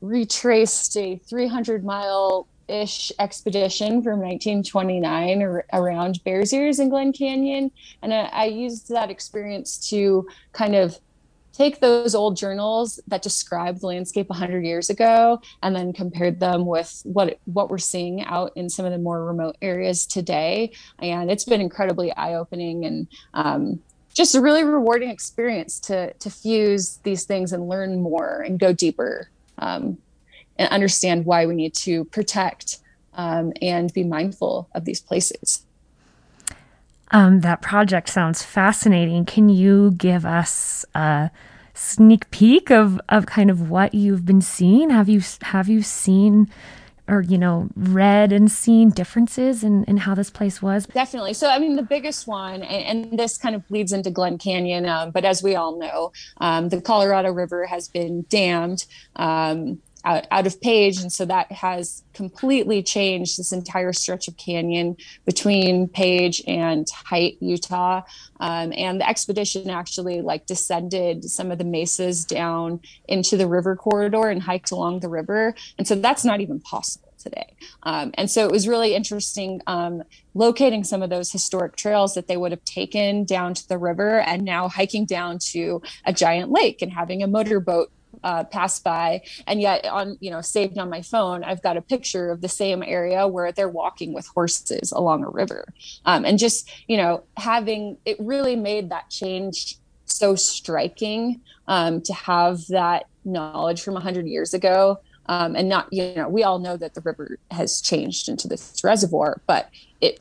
retraced 0.00 0.96
a 0.96 1.16
300 1.16 1.84
mile 1.84 2.48
ish 2.68 3.12
expedition 3.18 4.02
from 4.02 4.20
1929 4.20 5.42
ar- 5.42 5.64
around 5.72 6.22
Bears 6.24 6.52
Ears 6.52 6.78
in 6.78 6.88
Glen 6.88 7.12
Canyon. 7.12 7.70
And 8.02 8.12
I, 8.14 8.24
I, 8.32 8.44
used 8.46 8.88
that 8.88 9.10
experience 9.10 9.90
to 9.90 10.26
kind 10.52 10.74
of 10.74 10.98
take 11.52 11.80
those 11.80 12.14
old 12.14 12.36
journals 12.36 13.00
that 13.06 13.22
described 13.22 13.80
the 13.80 13.86
landscape 13.86 14.28
100 14.28 14.64
years 14.64 14.90
ago 14.90 15.40
and 15.62 15.76
then 15.76 15.92
compared 15.92 16.40
them 16.40 16.64
with 16.64 17.02
what 17.04 17.38
what 17.44 17.68
we're 17.68 17.78
seeing 17.78 18.22
out 18.24 18.52
in 18.56 18.70
some 18.70 18.86
of 18.86 18.92
the 18.92 18.98
more 18.98 19.24
remote 19.24 19.56
areas 19.60 20.06
today 20.06 20.72
and 21.00 21.30
it's 21.30 21.44
been 21.44 21.60
incredibly 21.60 22.10
eye-opening 22.16 22.86
and 22.86 23.06
um, 23.34 23.78
just 24.14 24.34
a 24.34 24.40
really 24.40 24.64
rewarding 24.64 25.10
experience 25.10 25.78
to 25.80 26.12
to 26.14 26.30
fuse 26.30 26.98
these 27.02 27.24
things 27.24 27.52
and 27.52 27.68
learn 27.68 28.00
more 28.00 28.40
and 28.40 28.58
go 28.58 28.72
deeper 28.72 29.28
um, 29.58 29.98
and 30.58 30.68
understand 30.70 31.24
why 31.24 31.46
we 31.46 31.54
need 31.54 31.74
to 31.74 32.04
protect 32.06 32.78
um, 33.14 33.52
and 33.60 33.92
be 33.92 34.04
mindful 34.04 34.68
of 34.74 34.84
these 34.84 35.00
places. 35.00 35.64
Um, 37.10 37.40
that 37.40 37.60
project 37.60 38.08
sounds 38.08 38.42
fascinating. 38.42 39.26
Can 39.26 39.50
you 39.50 39.92
give 39.92 40.24
us 40.24 40.84
a 40.94 41.30
sneak 41.74 42.30
peek 42.30 42.70
of, 42.70 43.00
of 43.08 43.26
kind 43.26 43.50
of 43.50 43.68
what 43.70 43.92
you've 43.92 44.24
been 44.24 44.40
seeing? 44.40 44.90
Have 44.90 45.08
you 45.08 45.20
have 45.42 45.68
you 45.68 45.82
seen 45.82 46.50
or 47.08 47.22
you 47.22 47.38
know 47.38 47.68
read 47.76 48.32
and 48.32 48.50
seen 48.50 48.90
differences 48.90 49.64
in, 49.64 49.84
in 49.84 49.98
how 49.98 50.14
this 50.14 50.30
place 50.30 50.62
was? 50.62 50.86
Definitely. 50.86 51.34
So 51.34 51.48
i 51.48 51.58
mean 51.58 51.76
the 51.76 51.82
biggest 51.82 52.26
one 52.26 52.62
and, 52.62 53.04
and 53.04 53.18
this 53.18 53.38
kind 53.38 53.54
of 53.54 53.62
leads 53.70 53.92
into 53.92 54.10
glen 54.10 54.38
canyon 54.38 54.86
um, 54.86 55.10
but 55.10 55.24
as 55.24 55.42
we 55.42 55.54
all 55.54 55.78
know 55.78 56.12
um, 56.38 56.68
the 56.68 56.80
colorado 56.80 57.30
river 57.30 57.66
has 57.66 57.88
been 57.88 58.24
dammed 58.28 58.86
um, 59.16 59.80
out, 60.04 60.26
out 60.30 60.46
of 60.46 60.60
page. 60.60 60.98
And 61.00 61.12
so 61.12 61.24
that 61.26 61.50
has 61.52 62.02
completely 62.12 62.82
changed 62.82 63.38
this 63.38 63.52
entire 63.52 63.92
stretch 63.92 64.28
of 64.28 64.36
canyon 64.36 64.96
between 65.24 65.88
page 65.88 66.42
and 66.46 66.88
Hite, 66.90 67.38
utah. 67.40 68.02
Um, 68.40 68.72
and 68.76 69.00
the 69.00 69.08
expedition 69.08 69.70
actually 69.70 70.20
like 70.20 70.46
descended 70.46 71.24
some 71.24 71.50
of 71.50 71.58
the 71.58 71.64
mesas 71.64 72.24
down 72.24 72.80
into 73.08 73.36
the 73.36 73.46
river 73.46 73.76
corridor 73.76 74.28
and 74.28 74.42
hiked 74.42 74.70
along 74.70 75.00
the 75.00 75.08
river. 75.08 75.54
And 75.78 75.86
so 75.86 75.94
that's 75.94 76.24
not 76.24 76.40
even 76.40 76.60
possible 76.60 77.12
today. 77.22 77.54
Um, 77.84 78.10
and 78.14 78.30
so 78.30 78.44
it 78.44 78.50
was 78.50 78.66
really 78.66 78.94
interesting 78.94 79.60
um, 79.66 80.02
locating 80.34 80.84
some 80.84 81.02
of 81.02 81.10
those 81.10 81.30
historic 81.30 81.76
trails 81.76 82.14
that 82.14 82.26
they 82.26 82.36
would 82.36 82.50
have 82.50 82.64
taken 82.64 83.24
down 83.24 83.54
to 83.54 83.68
the 83.68 83.78
river 83.78 84.20
and 84.20 84.44
now 84.44 84.68
hiking 84.68 85.06
down 85.06 85.38
to 85.52 85.82
a 86.04 86.12
giant 86.12 86.50
lake 86.50 86.82
and 86.82 86.92
having 86.92 87.22
a 87.22 87.26
motorboat 87.26 87.90
uh, 88.24 88.44
pass 88.44 88.78
by 88.78 89.20
and 89.46 89.60
yet 89.60 89.84
on 89.86 90.16
you 90.20 90.30
know 90.30 90.40
saved 90.40 90.78
on 90.78 90.88
my 90.88 91.02
phone 91.02 91.42
i've 91.44 91.62
got 91.62 91.76
a 91.76 91.82
picture 91.82 92.30
of 92.30 92.40
the 92.40 92.48
same 92.48 92.82
area 92.82 93.26
where 93.26 93.52
they're 93.52 93.68
walking 93.68 94.12
with 94.12 94.26
horses 94.28 94.92
along 94.92 95.24
a 95.24 95.28
river. 95.28 95.72
Um, 96.04 96.24
and 96.24 96.38
just 96.38 96.70
you 96.88 96.96
know 96.96 97.24
having 97.36 97.96
it 98.04 98.16
really 98.20 98.56
made 98.56 98.90
that 98.90 99.10
change 99.10 99.76
so 100.04 100.34
striking 100.34 101.40
um, 101.68 102.02
to 102.02 102.12
have 102.12 102.66
that 102.68 103.06
knowledge 103.24 103.82
from 103.82 103.94
100 103.94 104.26
years 104.26 104.52
ago. 104.54 105.00
Um, 105.26 105.54
and 105.54 105.68
not 105.68 105.86
you 105.92 106.14
know 106.16 106.28
we 106.28 106.42
all 106.42 106.58
know 106.58 106.76
that 106.76 106.94
the 106.94 107.00
river 107.00 107.38
has 107.52 107.80
changed 107.80 108.28
into 108.28 108.48
this 108.48 108.80
reservoir 108.82 109.40
but 109.46 109.70
it 110.00 110.18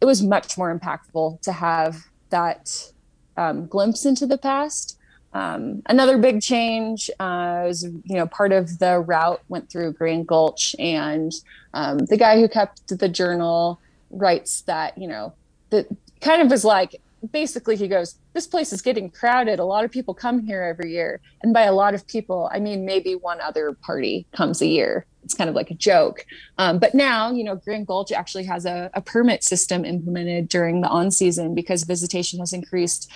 it 0.00 0.04
was 0.04 0.24
much 0.24 0.58
more 0.58 0.76
impactful 0.76 1.40
to 1.42 1.52
have 1.52 2.06
that 2.30 2.90
um, 3.36 3.68
glimpse 3.68 4.04
into 4.04 4.26
the 4.26 4.38
past 4.38 4.98
um, 5.36 5.82
another 5.84 6.16
big 6.16 6.40
change 6.40 7.10
uh, 7.20 7.64
was, 7.66 7.82
you 7.82 8.16
know, 8.16 8.26
part 8.26 8.52
of 8.52 8.78
the 8.78 9.00
route 9.00 9.42
went 9.48 9.68
through 9.68 9.92
Grand 9.92 10.26
Gulch, 10.26 10.74
and 10.78 11.30
um, 11.74 11.98
the 11.98 12.16
guy 12.16 12.40
who 12.40 12.48
kept 12.48 12.88
the 12.88 13.08
journal 13.08 13.78
writes 14.10 14.62
that, 14.62 14.96
you 14.96 15.06
know, 15.06 15.34
that 15.68 15.88
kind 16.22 16.40
of 16.40 16.50
was 16.50 16.64
like, 16.64 17.02
basically, 17.32 17.76
he 17.76 17.86
goes, 17.86 18.16
This 18.32 18.46
place 18.46 18.72
is 18.72 18.80
getting 18.80 19.10
crowded. 19.10 19.58
A 19.58 19.64
lot 19.64 19.84
of 19.84 19.90
people 19.90 20.14
come 20.14 20.40
here 20.40 20.62
every 20.62 20.90
year. 20.90 21.20
And 21.42 21.52
by 21.52 21.64
a 21.64 21.72
lot 21.74 21.92
of 21.92 22.06
people, 22.06 22.48
I 22.50 22.58
mean 22.58 22.86
maybe 22.86 23.14
one 23.14 23.42
other 23.42 23.74
party 23.74 24.26
comes 24.32 24.62
a 24.62 24.66
year. 24.66 25.04
It's 25.22 25.34
kind 25.34 25.50
of 25.50 25.56
like 25.56 25.70
a 25.70 25.74
joke. 25.74 26.24
Um, 26.56 26.78
but 26.78 26.94
now, 26.94 27.30
you 27.30 27.44
know, 27.44 27.56
Grand 27.56 27.86
Gulch 27.86 28.10
actually 28.10 28.44
has 28.44 28.64
a, 28.64 28.90
a 28.94 29.02
permit 29.02 29.44
system 29.44 29.84
implemented 29.84 30.48
during 30.48 30.80
the 30.80 30.88
on 30.88 31.10
season 31.10 31.54
because 31.54 31.82
visitation 31.82 32.38
has 32.38 32.54
increased 32.54 33.10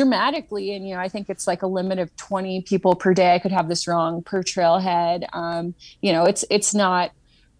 dramatically 0.00 0.72
and 0.74 0.88
you 0.88 0.94
know 0.94 1.00
i 1.00 1.10
think 1.10 1.28
it's 1.28 1.46
like 1.46 1.60
a 1.60 1.66
limit 1.66 1.98
of 1.98 2.14
20 2.16 2.62
people 2.62 2.94
per 2.94 3.12
day. 3.12 3.34
I 3.34 3.38
could 3.38 3.52
have 3.52 3.68
this 3.68 3.86
wrong 3.86 4.22
per 4.22 4.42
trailhead. 4.42 5.26
Um, 5.34 5.74
you 6.00 6.10
know 6.10 6.24
it's 6.24 6.42
it's 6.48 6.74
not 6.74 7.10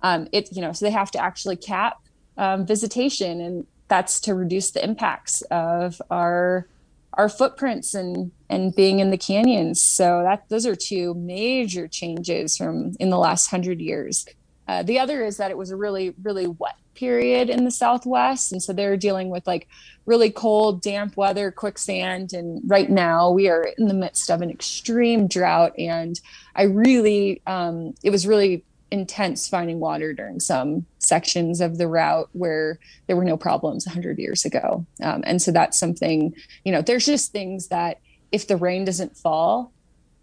um, 0.00 0.26
it 0.32 0.49
you 0.56 0.62
know 0.62 0.73
so 0.73 0.87
they 0.87 0.90
have 0.90 1.11
to 1.11 1.23
actually 1.23 1.56
cap 1.56 1.99
um, 2.38 2.66
visitation 2.66 3.42
and 3.42 3.66
that's 3.88 4.20
to 4.20 4.35
reduce 4.35 4.70
the 4.70 4.82
impacts 4.82 5.42
of 5.50 6.00
our 6.11 6.66
our 7.14 7.28
footprints 7.28 7.92
and 7.92 8.30
and 8.49 8.75
being 8.75 9.00
in 9.00 9.11
the 9.11 9.18
canyons. 9.18 9.82
So 9.82 10.23
that 10.23 10.49
those 10.49 10.64
are 10.64 10.76
two 10.76 11.12
major 11.12 11.88
changes 11.88 12.56
from 12.56 12.94
in 12.99 13.11
the 13.11 13.18
last 13.18 13.49
hundred 13.49 13.80
years 13.82 14.25
uh, 14.71 14.85
the 14.85 15.00
other 15.00 15.25
is 15.25 15.37
that 15.39 15.50
it 15.50 15.59
was 15.59 15.73
a 15.73 15.77
really 15.77 16.15
really 16.23 16.47
wet 16.47 16.77
period 16.95 17.50
in 17.50 17.65
the 17.65 17.71
southwest. 17.71 18.53
And 18.53 18.62
so 18.62 18.73
they're 18.73 18.97
dealing 18.97 19.31
with 19.31 19.45
like 19.47 19.67
really 20.07 20.31
cold 20.31 20.81
damp 20.81 21.17
weather 21.17 21.50
quicksand. 21.50 22.33
And 22.33 22.61
right 22.67 22.89
now 22.89 23.31
we 23.31 23.49
are 23.49 23.73
in 23.79 23.89
the 23.89 23.95
midst 23.95 24.31
of 24.31 24.43
an 24.43 24.50
extreme 24.50 25.27
drought. 25.27 25.73
And 25.77 26.21
i 26.55 26.65
really 26.65 27.43
um, 27.49 27.95
it 28.05 28.11
was 28.11 28.29
really 28.29 28.62
intense 28.93 29.49
finding 29.49 29.81
water 29.81 30.12
during 30.12 30.39
some 30.41 30.85
sections 30.99 31.61
of 31.61 31.79
the 31.79 31.89
route 31.89 32.29
where 32.33 32.79
there 33.07 33.17
were 33.17 33.25
no 33.25 33.37
problems 33.37 33.87
100 33.87 34.19
years 34.19 34.45
ago. 34.45 34.87
Um, 35.03 35.25
and 35.27 35.43
so 35.43 35.50
that's 35.50 35.79
something 35.79 36.33
you 36.65 36.71
know 36.71 36.83
there's 36.83 37.07
just 37.07 37.33
things 37.33 37.69
that 37.69 37.99
if 38.31 38.47
the 38.47 38.57
rain 38.57 38.85
doesn't 38.85 39.17
fall 39.17 39.73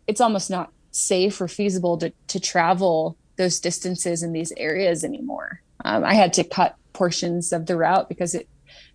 it's 0.06 0.22
almost 0.22 0.50
not 0.50 0.72
safe 0.92 1.42
or 1.42 1.50
feasible 1.50 1.98
to, 1.98 2.13
to 2.27 2.39
travel 2.39 3.18
those 3.38 3.60
distances 3.60 4.24
in 4.24 4.34
these 4.34 4.51
areas 4.58 5.03
anymore 5.03 5.62
um, 5.86 6.03
I 6.03 6.13
had 6.13 6.34
to 6.34 6.44
cut 6.44 6.75
portions 6.94 7.53
of 7.53 7.65
the 7.65 7.77
route 7.77 8.10
because 8.10 8.36
it, 8.36 8.48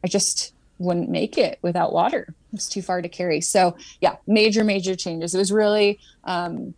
I 0.04 0.08
just 0.08 0.52
wouldn't 0.78 1.08
make 1.08 1.38
it 1.38 1.58
without 1.62 1.92
water. 1.92 2.26
It 2.28 2.56
was 2.56 2.68
too 2.68 2.82
far 2.82 3.00
to 3.00 3.08
carry. 3.08 3.40
So 3.40 3.76
yeah, 4.00 4.16
major, 4.26 4.64
major 4.64 4.96
changes. 4.96 5.34
It 5.34 5.38
was 5.38 5.52
really, 5.52 6.00
um, 6.25 6.75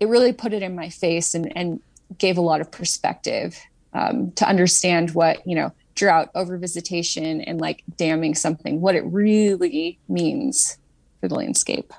it 0.00 0.08
really 0.08 0.32
put 0.32 0.52
it 0.52 0.62
in 0.62 0.74
my 0.74 0.88
face 0.88 1.34
and, 1.34 1.54
and 1.56 1.80
gave 2.18 2.38
a 2.38 2.42
lot 2.42 2.60
of 2.60 2.70
perspective 2.70 3.58
um, 3.92 4.32
to 4.32 4.48
understand 4.48 5.14
what, 5.14 5.46
you 5.46 5.54
know, 5.54 5.72
drought 5.94 6.30
over 6.34 6.58
visitation 6.58 7.40
and 7.42 7.60
like 7.60 7.82
damming 7.96 8.34
something, 8.34 8.80
what 8.80 8.94
it 8.94 9.04
really 9.04 9.98
means 10.08 10.76
for 11.20 11.28
the 11.28 11.34
landscape. 11.34 11.92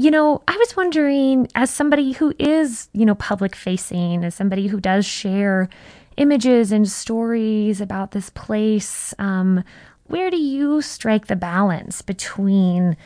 You 0.00 0.10
know, 0.10 0.42
I 0.48 0.56
was 0.56 0.74
wondering, 0.78 1.46
as 1.54 1.68
somebody 1.68 2.12
who 2.12 2.32
is, 2.38 2.88
you 2.94 3.04
know, 3.04 3.14
public 3.14 3.54
facing, 3.54 4.24
as 4.24 4.34
somebody 4.34 4.66
who 4.66 4.80
does 4.80 5.04
share 5.04 5.68
images 6.16 6.72
and 6.72 6.88
stories 6.88 7.82
about 7.82 8.12
this 8.12 8.30
place. 8.30 9.12
Um, 9.18 9.62
where 10.04 10.30
do 10.30 10.38
you 10.38 10.80
strike 10.80 11.26
the 11.26 11.36
balance 11.36 12.00
between 12.00 12.96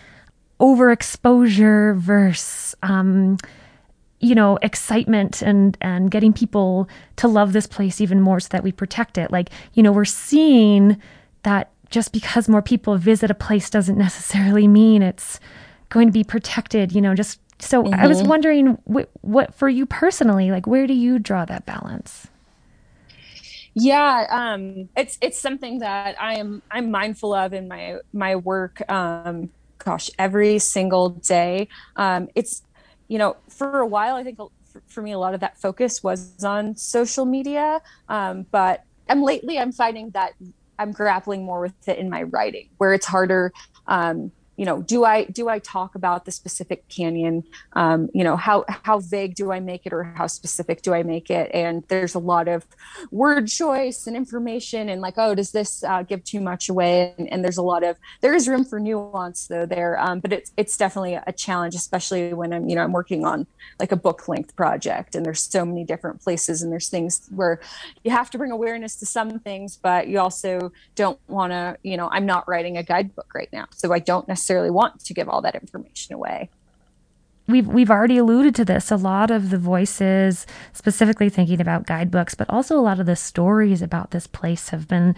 overexposure 0.60 1.96
versus, 1.96 2.76
um, 2.84 3.38
you 4.20 4.36
know, 4.36 4.56
excitement 4.62 5.42
and 5.42 5.76
and 5.80 6.12
getting 6.12 6.32
people 6.32 6.88
to 7.16 7.26
love 7.26 7.52
this 7.52 7.66
place 7.66 8.00
even 8.00 8.20
more 8.20 8.38
so 8.38 8.50
that 8.52 8.62
we 8.62 8.70
protect 8.70 9.18
it? 9.18 9.32
Like, 9.32 9.50
you 9.72 9.82
know, 9.82 9.90
we're 9.90 10.04
seeing 10.04 11.02
that 11.42 11.72
just 11.90 12.12
because 12.12 12.48
more 12.48 12.62
people 12.62 12.96
visit 12.98 13.32
a 13.32 13.34
place 13.34 13.68
doesn't 13.68 13.98
necessarily 13.98 14.68
mean 14.68 15.02
it's 15.02 15.40
going 15.88 16.08
to 16.08 16.12
be 16.12 16.24
protected. 16.24 16.92
You 16.92 17.00
know, 17.00 17.14
just 17.14 17.40
so 17.60 17.82
mm-hmm. 17.82 17.94
I 17.94 18.06
was 18.06 18.18
mm-hmm. 18.18 18.28
wondering 18.28 18.66
what, 18.84 19.10
what 19.22 19.54
for 19.54 19.68
you 19.68 19.86
personally, 19.86 20.50
like, 20.50 20.66
where 20.66 20.86
do 20.86 20.94
you 20.94 21.18
draw 21.18 21.44
that 21.44 21.66
balance? 21.66 22.28
yeah 23.74 24.26
um 24.30 24.88
it's 24.96 25.18
it's 25.20 25.38
something 25.38 25.80
that 25.80 26.20
i 26.20 26.34
am 26.34 26.62
i'm 26.70 26.90
mindful 26.90 27.34
of 27.34 27.52
in 27.52 27.66
my 27.66 27.96
my 28.12 28.36
work 28.36 28.80
um 28.90 29.50
gosh 29.78 30.08
every 30.18 30.58
single 30.58 31.10
day 31.10 31.68
um 31.96 32.28
it's 32.34 32.62
you 33.08 33.18
know 33.18 33.36
for 33.48 33.80
a 33.80 33.86
while 33.86 34.14
i 34.14 34.22
think 34.22 34.38
for 34.86 35.02
me 35.02 35.12
a 35.12 35.18
lot 35.18 35.34
of 35.34 35.40
that 35.40 35.58
focus 35.58 36.02
was 36.02 36.44
on 36.44 36.76
social 36.76 37.24
media 37.24 37.80
um 38.08 38.46
but 38.50 38.84
and 39.08 39.22
lately 39.22 39.58
i'm 39.58 39.72
finding 39.72 40.10
that 40.10 40.32
i'm 40.78 40.92
grappling 40.92 41.44
more 41.44 41.60
with 41.60 41.88
it 41.88 41.98
in 41.98 42.08
my 42.08 42.22
writing 42.22 42.68
where 42.78 42.92
it's 42.92 43.06
harder 43.06 43.52
um 43.88 44.30
you 44.56 44.64
know 44.64 44.82
do 44.82 45.04
i 45.04 45.24
do 45.24 45.48
i 45.48 45.58
talk 45.58 45.94
about 45.94 46.24
the 46.24 46.32
specific 46.32 46.88
canyon? 46.88 47.44
Um, 47.74 48.08
you 48.14 48.24
know 48.24 48.36
how 48.36 48.64
how 48.68 49.00
vague 49.00 49.34
do 49.34 49.52
i 49.52 49.60
make 49.60 49.86
it 49.86 49.92
or 49.92 50.04
how 50.04 50.26
specific 50.26 50.82
do 50.82 50.94
i 50.94 51.02
make 51.02 51.30
it? 51.30 51.50
And 51.54 51.84
there's 51.88 52.14
a 52.14 52.18
lot 52.18 52.48
of 52.48 52.66
word 53.10 53.48
choice 53.48 54.06
and 54.06 54.16
information 54.16 54.88
and 54.88 55.00
like 55.00 55.14
oh 55.16 55.34
does 55.34 55.52
this 55.52 55.82
uh, 55.84 56.02
give 56.02 56.24
too 56.24 56.40
much 56.40 56.68
away? 56.68 57.14
And, 57.18 57.32
and, 57.32 57.44
there's 57.44 57.58
a 57.58 57.62
lot 57.62 57.84
of 57.84 57.98
there 58.22 58.34
is 58.34 58.48
room 58.48 58.64
for 58.64 58.80
nuance 58.80 59.46
though 59.48 59.66
there. 59.66 59.98
Um, 60.00 60.20
but 60.20 60.32
it's 60.32 60.52
it's 60.56 60.76
definitely 60.76 61.14
a 61.14 61.32
challenge 61.32 61.74
especially 61.74 62.32
when 62.32 62.52
i'm 62.52 62.68
you 62.68 62.74
know 62.74 62.82
i'm 62.82 62.92
working 62.92 63.24
on 63.24 63.46
like 63.80 63.92
a 63.92 63.96
book 63.96 64.28
length 64.28 64.54
project 64.56 65.14
and 65.14 65.24
there's 65.24 65.42
so 65.42 65.64
many 65.64 65.84
different 65.84 66.20
places 66.22 66.62
and 66.62 66.72
there's 66.72 66.88
things 66.88 67.28
where 67.34 67.60
you 68.04 68.10
have 68.10 68.30
to 68.30 68.38
bring 68.38 68.50
awareness 68.50 68.96
to 68.96 69.06
some 69.06 69.38
things 69.40 69.78
but 69.82 70.08
you 70.08 70.18
also 70.18 70.72
don't 70.94 71.18
want 71.28 71.52
to 71.52 71.76
you 71.82 71.96
know 71.96 72.08
i'm 72.12 72.26
not 72.26 72.46
writing 72.48 72.76
a 72.76 72.82
guidebook 72.82 73.34
right 73.34 73.52
now. 73.52 73.66
So 73.70 73.92
i 73.92 73.98
don't 73.98 74.26
necessarily 74.28 74.43
necessarily 74.44 74.70
want 74.70 75.02
to 75.02 75.14
give 75.14 75.28
all 75.28 75.40
that 75.40 75.54
information 75.54 76.14
away. 76.14 76.50
We've 77.46 77.66
we've 77.66 77.90
already 77.90 78.18
alluded 78.18 78.54
to 78.56 78.64
this. 78.64 78.90
A 78.90 78.96
lot 78.96 79.30
of 79.30 79.50
the 79.50 79.58
voices, 79.58 80.46
specifically 80.72 81.28
thinking 81.28 81.60
about 81.60 81.86
guidebooks, 81.86 82.34
but 82.34 82.48
also 82.48 82.78
a 82.78 82.80
lot 82.80 83.00
of 83.00 83.06
the 83.06 83.16
stories 83.16 83.82
about 83.82 84.10
this 84.10 84.26
place 84.26 84.70
have 84.70 84.88
been 84.88 85.14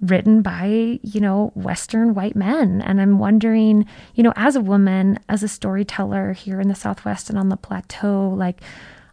written 0.00 0.42
by, 0.42 0.98
you 1.02 1.20
know, 1.20 1.52
Western 1.54 2.14
white 2.14 2.34
men. 2.34 2.82
And 2.82 3.00
I'm 3.00 3.18
wondering, 3.18 3.86
you 4.14 4.22
know, 4.24 4.32
as 4.34 4.56
a 4.56 4.60
woman, 4.60 5.20
as 5.28 5.42
a 5.42 5.48
storyteller 5.48 6.32
here 6.32 6.60
in 6.60 6.68
the 6.68 6.74
Southwest 6.74 7.30
and 7.30 7.38
on 7.38 7.48
the 7.48 7.56
plateau, 7.56 8.28
like, 8.28 8.60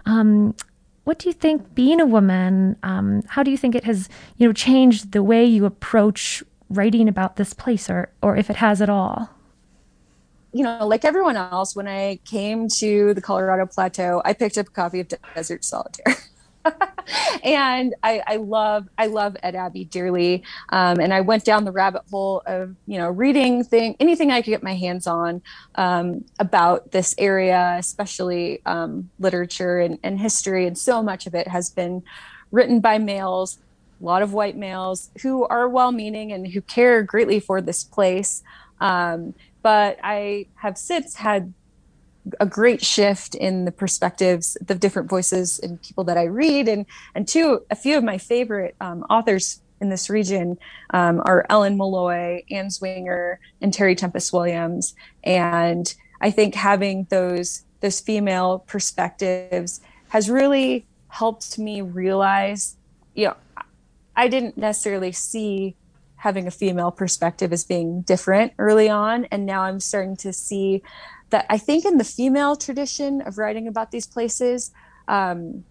um, 0.05 0.55
what 1.03 1.19
do 1.19 1.29
you 1.29 1.33
think 1.33 1.75
being 1.75 2.01
a 2.01 2.05
woman, 2.05 2.77
um, 2.81 3.21
how 3.27 3.43
do 3.43 3.51
you 3.51 3.57
think 3.57 3.75
it 3.75 3.83
has, 3.83 4.09
you 4.37 4.47
know, 4.47 4.53
changed 4.53 5.11
the 5.11 5.21
way 5.21 5.45
you 5.45 5.65
approach 5.65 6.43
writing 6.69 7.07
about 7.07 7.35
this 7.35 7.53
place 7.53 7.91
or 7.91 8.09
or 8.23 8.35
if 8.35 8.49
it 8.49 8.55
has 8.55 8.81
at 8.81 8.89
all? 8.89 9.34
You 10.55 10.63
know, 10.63 10.87
like 10.87 11.03
everyone 11.03 11.35
else, 11.35 11.75
when 11.75 11.85
I 11.85 12.17
came 12.23 12.69
to 12.77 13.13
the 13.13 13.19
Colorado 13.19 13.65
Plateau, 13.65 14.21
I 14.23 14.31
picked 14.31 14.57
up 14.57 14.69
a 14.69 14.71
copy 14.71 15.01
of 15.01 15.11
Desert 15.35 15.65
Solitaire. 15.65 16.15
and 17.43 17.93
I, 18.01 18.23
I, 18.25 18.37
love 18.37 18.87
I 18.97 19.07
love 19.07 19.35
Ed 19.43 19.55
Abbey 19.55 19.83
dearly, 19.83 20.43
um, 20.69 21.01
and 21.01 21.13
I 21.13 21.19
went 21.19 21.43
down 21.43 21.65
the 21.65 21.73
rabbit 21.73 22.03
hole 22.09 22.41
of 22.45 22.73
you 22.87 22.97
know 22.97 23.09
reading 23.09 23.65
thing 23.65 23.97
anything 23.99 24.31
I 24.31 24.41
could 24.41 24.51
get 24.51 24.63
my 24.63 24.75
hands 24.75 25.07
on 25.07 25.41
um, 25.75 26.23
about 26.39 26.93
this 26.93 27.13
area, 27.17 27.75
especially 27.77 28.61
um, 28.65 29.09
literature 29.19 29.79
and, 29.79 29.99
and 30.03 30.17
history, 30.17 30.65
and 30.67 30.77
so 30.77 31.03
much 31.03 31.27
of 31.27 31.35
it 31.35 31.49
has 31.49 31.69
been 31.69 32.01
written 32.51 32.79
by 32.79 32.97
males, 32.97 33.59
a 34.01 34.05
lot 34.05 34.21
of 34.21 34.31
white 34.31 34.55
males 34.55 35.09
who 35.21 35.43
are 35.47 35.67
well-meaning 35.67 36.31
and 36.31 36.47
who 36.47 36.61
care 36.61 37.03
greatly 37.03 37.41
for 37.41 37.59
this 37.59 37.83
place. 37.83 38.41
Um, 38.79 39.33
but 39.65 39.97
I 40.03 40.45
have 40.53 40.77
since 40.77 41.15
had 41.15 41.51
a 42.39 42.45
great 42.45 42.85
shift 42.85 43.33
in 43.33 43.65
the 43.65 43.71
perspectives, 43.71 44.55
the 44.63 44.75
different 44.75 45.09
voices 45.09 45.57
and 45.57 45.81
people 45.81 46.03
that 46.03 46.19
I 46.19 46.25
read, 46.25 46.67
and 46.67 46.85
and 47.15 47.27
two, 47.27 47.65
a 47.71 47.75
few 47.75 47.97
of 47.97 48.03
my 48.03 48.19
favorite 48.19 48.75
um, 48.79 49.01
authors 49.09 49.63
in 49.81 49.89
this 49.89 50.07
region 50.07 50.59
um, 50.91 51.19
are 51.25 51.47
Ellen 51.49 51.79
Meloy, 51.79 52.43
Ann 52.51 52.67
Zwinger, 52.67 53.37
and 53.59 53.73
Terry 53.73 53.95
Tempest 53.95 54.31
Williams. 54.31 54.93
And 55.23 55.91
I 56.21 56.29
think 56.29 56.53
having 56.53 57.07
those 57.09 57.63
those 57.79 57.99
female 57.99 58.59
perspectives 58.67 59.81
has 60.09 60.29
really 60.29 60.85
helped 61.07 61.57
me 61.57 61.81
realize, 61.81 62.77
you 63.15 63.29
know, 63.29 63.35
I 64.15 64.27
didn't 64.27 64.59
necessarily 64.59 65.11
see 65.11 65.75
having 66.17 66.47
a 66.47 66.51
female 66.51 66.91
perspective 66.91 67.51
as 67.53 67.63
being 67.63 68.01
different 68.01 68.53
early 68.57 68.89
on. 68.89 69.25
And 69.25 69.45
now 69.45 69.61
I'm 69.61 69.79
starting 69.79 70.15
to 70.17 70.33
see 70.33 70.81
that 71.29 71.45
I 71.49 71.57
think 71.57 71.85
in 71.85 71.97
the 71.97 72.03
female 72.03 72.55
tradition 72.55 73.21
of 73.21 73.37
writing 73.37 73.67
about 73.67 73.91
these 73.91 74.07
places, 74.07 74.71
um, 75.07 75.63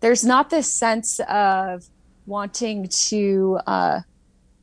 there's 0.00 0.24
not 0.24 0.50
this 0.50 0.72
sense 0.72 1.20
of 1.28 1.88
wanting 2.26 2.88
to 2.88 3.58
uh, 3.66 4.00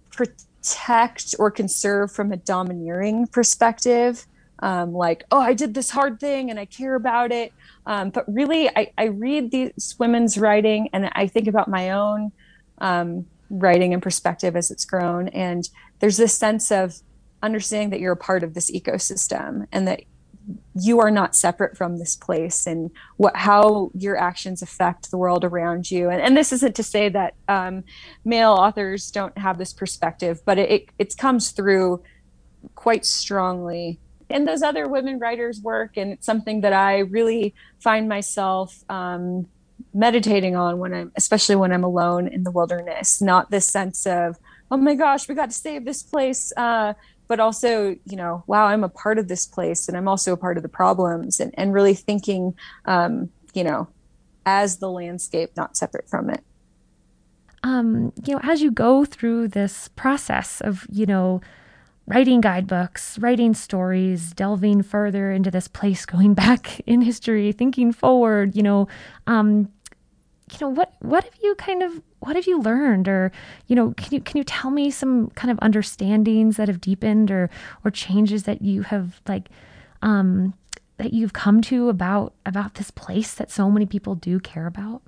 protect 0.09 1.35
or 1.37 1.51
conserve 1.51 2.11
from 2.11 2.31
a 2.31 2.37
domineering 2.37 3.27
perspective. 3.27 4.25
Um, 4.59 4.93
like, 4.93 5.23
oh, 5.31 5.39
I 5.39 5.53
did 5.53 5.75
this 5.75 5.91
hard 5.91 6.19
thing 6.19 6.49
and 6.49 6.59
I 6.59 6.65
care 6.65 6.95
about 6.95 7.31
it. 7.31 7.53
Um, 7.85 8.09
but 8.09 8.25
really, 8.27 8.67
I, 8.69 8.91
I, 8.97 9.05
read 9.05 9.51
these 9.51 9.95
women's 9.99 10.35
writing 10.35 10.89
and 10.93 11.11
I 11.13 11.27
think 11.27 11.47
about 11.47 11.67
my 11.67 11.91
own 11.91 12.31
um, 12.79 13.27
writing 13.49 13.93
and 13.93 14.01
perspective 14.01 14.55
as 14.55 14.71
it's 14.71 14.85
grown. 14.85 15.27
And 15.29 15.67
there's 15.99 16.17
this 16.17 16.37
sense 16.37 16.71
of 16.71 17.01
understanding 17.41 17.91
that 17.91 17.99
you're 17.99 18.13
a 18.13 18.17
part 18.17 18.43
of 18.43 18.53
this 18.53 18.71
ecosystem 18.71 19.67
and 19.71 19.87
that 19.87 20.01
you 20.75 20.99
are 20.99 21.11
not 21.11 21.35
separate 21.35 21.75
from 21.75 21.97
this 21.97 22.15
place 22.15 22.65
and 22.65 22.89
what 23.17 23.35
how 23.35 23.91
your 23.93 24.17
actions 24.17 24.61
affect 24.61 25.11
the 25.11 25.17
world 25.17 25.43
around 25.43 25.91
you 25.91 26.09
and, 26.09 26.21
and 26.21 26.37
this 26.37 26.53
isn't 26.53 26.75
to 26.75 26.83
say 26.83 27.09
that 27.09 27.33
um, 27.47 27.83
male 28.23 28.51
authors 28.51 29.11
don't 29.11 29.37
have 29.37 29.57
this 29.57 29.73
perspective 29.73 30.41
but 30.45 30.57
it, 30.57 30.89
it, 30.97 31.17
comes 31.17 31.51
through 31.51 32.01
quite 32.75 33.05
strongly 33.05 33.99
in 34.29 34.45
those 34.45 34.61
other 34.61 34.87
women 34.87 35.19
writers 35.19 35.59
work 35.61 35.97
and 35.97 36.13
it's 36.13 36.25
something 36.25 36.61
that 36.61 36.73
i 36.73 36.99
really 36.99 37.53
find 37.79 38.07
myself 38.07 38.83
um, 38.89 39.47
meditating 39.93 40.55
on 40.55 40.77
when 40.79 40.93
i'm 40.93 41.11
especially 41.15 41.55
when 41.55 41.71
i'm 41.71 41.83
alone 41.83 42.27
in 42.27 42.43
the 42.43 42.51
wilderness 42.51 43.21
not 43.21 43.49
this 43.51 43.67
sense 43.67 44.05
of 44.05 44.37
oh 44.71 44.77
my 44.77 44.95
gosh 44.95 45.27
we 45.27 45.35
got 45.35 45.49
to 45.49 45.55
save 45.55 45.85
this 45.85 46.03
place 46.03 46.51
uh, 46.57 46.93
but 47.27 47.39
also 47.39 47.95
you 48.05 48.15
know 48.15 48.43
wow 48.47 48.65
i'm 48.65 48.83
a 48.83 48.89
part 48.89 49.17
of 49.17 49.27
this 49.27 49.45
place 49.45 49.87
and 49.87 49.97
i'm 49.97 50.07
also 50.07 50.33
a 50.33 50.37
part 50.37 50.57
of 50.57 50.63
the 50.63 50.69
problems 50.69 51.39
and, 51.39 51.53
and 51.57 51.73
really 51.73 51.93
thinking 51.93 52.53
um, 52.85 53.29
you 53.53 53.63
know 53.63 53.87
as 54.47 54.77
the 54.77 54.89
landscape 54.89 55.51
not 55.57 55.75
separate 55.75 56.09
from 56.09 56.29
it. 56.29 56.41
Um, 57.63 58.13
you 58.25 58.33
know 58.33 58.39
as 58.43 58.61
you 58.61 58.71
go 58.71 59.03
through 59.03 59.49
this 59.49 59.89
process 59.89 60.61
of 60.61 60.87
you 60.89 61.05
know 61.05 61.41
writing 62.05 62.39
guidebooks 62.39 63.19
writing 63.19 63.53
stories 63.53 64.31
delving 64.31 64.83
further 64.83 65.31
into 65.31 65.51
this 65.51 65.67
place 65.67 66.05
going 66.13 66.33
back 66.33 66.79
in 66.85 67.01
history 67.01 67.51
thinking 67.51 67.91
forward 67.91 68.55
you 68.55 68.63
know 68.63 68.87
um, 69.25 69.69
you 70.51 70.57
know 70.61 70.69
what 70.69 70.93
what 70.99 71.23
have 71.23 71.35
you 71.41 71.55
kind 71.55 71.83
of 71.83 72.01
what 72.19 72.35
have 72.35 72.47
you 72.47 72.59
learned? 72.59 73.07
Or 73.07 73.31
you 73.67 73.75
know 73.75 73.93
can 73.97 74.13
you 74.13 74.21
can 74.21 74.37
you 74.37 74.43
tell 74.43 74.71
me 74.71 74.89
some 74.89 75.29
kind 75.31 75.51
of 75.51 75.59
understandings 75.59 76.57
that 76.57 76.67
have 76.67 76.81
deepened 76.81 77.31
or 77.31 77.49
or 77.83 77.91
changes 77.91 78.43
that 78.43 78.61
you 78.61 78.83
have 78.83 79.21
like 79.27 79.49
um 80.01 80.53
that 80.97 81.13
you've 81.13 81.33
come 81.33 81.61
to 81.61 81.89
about 81.89 82.33
about 82.45 82.75
this 82.75 82.91
place 82.91 83.33
that 83.35 83.51
so 83.51 83.69
many 83.69 83.85
people 83.85 84.15
do 84.15 84.39
care 84.39 84.67
about 84.67 85.01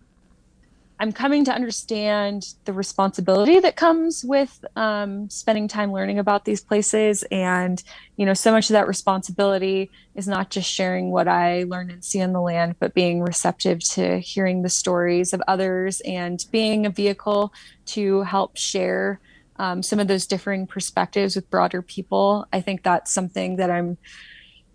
I'm 1.02 1.14
coming 1.14 1.46
to 1.46 1.54
understand 1.54 2.46
the 2.66 2.74
responsibility 2.74 3.62
that 3.62 3.78
comes 3.78 4.26
with 4.26 4.66
um, 4.76 5.30
spending 5.30 5.70
time 5.70 5.94
learning 5.94 6.20
about 6.20 6.44
these 6.44 6.60
places. 6.60 7.24
And, 7.32 7.82
you 8.18 8.26
know, 8.26 8.34
so 8.34 8.52
much 8.52 8.70
of 8.70 8.74
that 8.74 8.88
responsibility 8.88 9.90
is 10.16 10.28
not 10.28 10.50
just 10.50 10.70
sharing 10.70 11.10
what 11.12 11.30
I 11.30 11.64
learn 11.64 11.90
and 11.90 12.04
see 12.04 12.22
on 12.22 12.34
the 12.34 12.42
land, 12.42 12.76
but 12.80 12.94
being 12.94 13.22
receptive 13.22 13.80
to 13.92 14.20
hearing 14.20 14.62
the 14.62 14.70
stories 14.70 15.32
of 15.32 15.42
others 15.48 16.02
and 16.02 16.44
being 16.52 16.86
a 16.86 16.90
vehicle 16.90 17.54
to 17.88 18.24
help 18.24 18.58
share 18.58 19.22
um, 19.56 19.82
some 19.82 20.00
of 20.00 20.10
those 20.10 20.28
differing 20.28 20.68
perspectives 20.68 21.34
with 21.34 21.50
broader 21.50 21.82
people. 21.82 22.46
I 22.52 22.60
think 22.60 22.84
that's 22.84 23.14
something 23.14 23.56
that 23.56 23.72
I'm 23.72 23.98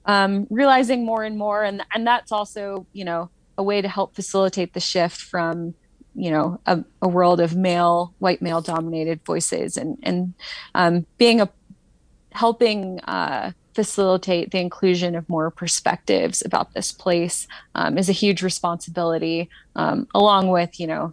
um, 0.07 0.47
realizing 0.49 1.05
more 1.05 1.23
and 1.23 1.37
more. 1.37 1.65
And, 1.65 1.83
and 1.95 2.07
that's 2.07 2.33
also, 2.33 2.87
you 2.95 3.05
know, 3.05 3.29
a 3.59 3.63
way 3.63 3.83
to 3.83 3.89
help 3.89 4.15
facilitate 4.15 4.73
the 4.73 4.81
shift 4.81 5.21
from 5.21 5.75
you 6.15 6.31
know 6.31 6.61
a, 6.67 6.85
a 7.03 7.09
world 7.09 7.41
of 7.41 7.57
male 7.57 8.15
white 8.19 8.41
male 8.41 8.61
dominated 8.61 9.21
voices 9.25 9.77
and 9.77 9.99
and 10.03 10.35
um, 10.75 11.07
being 11.19 11.41
a 11.41 11.49
helping 12.33 13.01
uh, 13.01 13.53
facilitate 13.75 14.51
the 14.51 14.59
inclusion 14.59 15.15
of 15.15 15.29
more 15.29 15.51
perspectives 15.51 16.43
about 16.45 16.75
this 16.75 16.93
place 16.93 17.47
um, 17.75 17.99
is 17.99 18.09
a 18.09 18.13
huge 18.13 18.43
responsibility 18.43 19.49
um, 19.77 20.07
along 20.15 20.49
with 20.49 20.79
you 20.79 20.87
know 20.87 21.13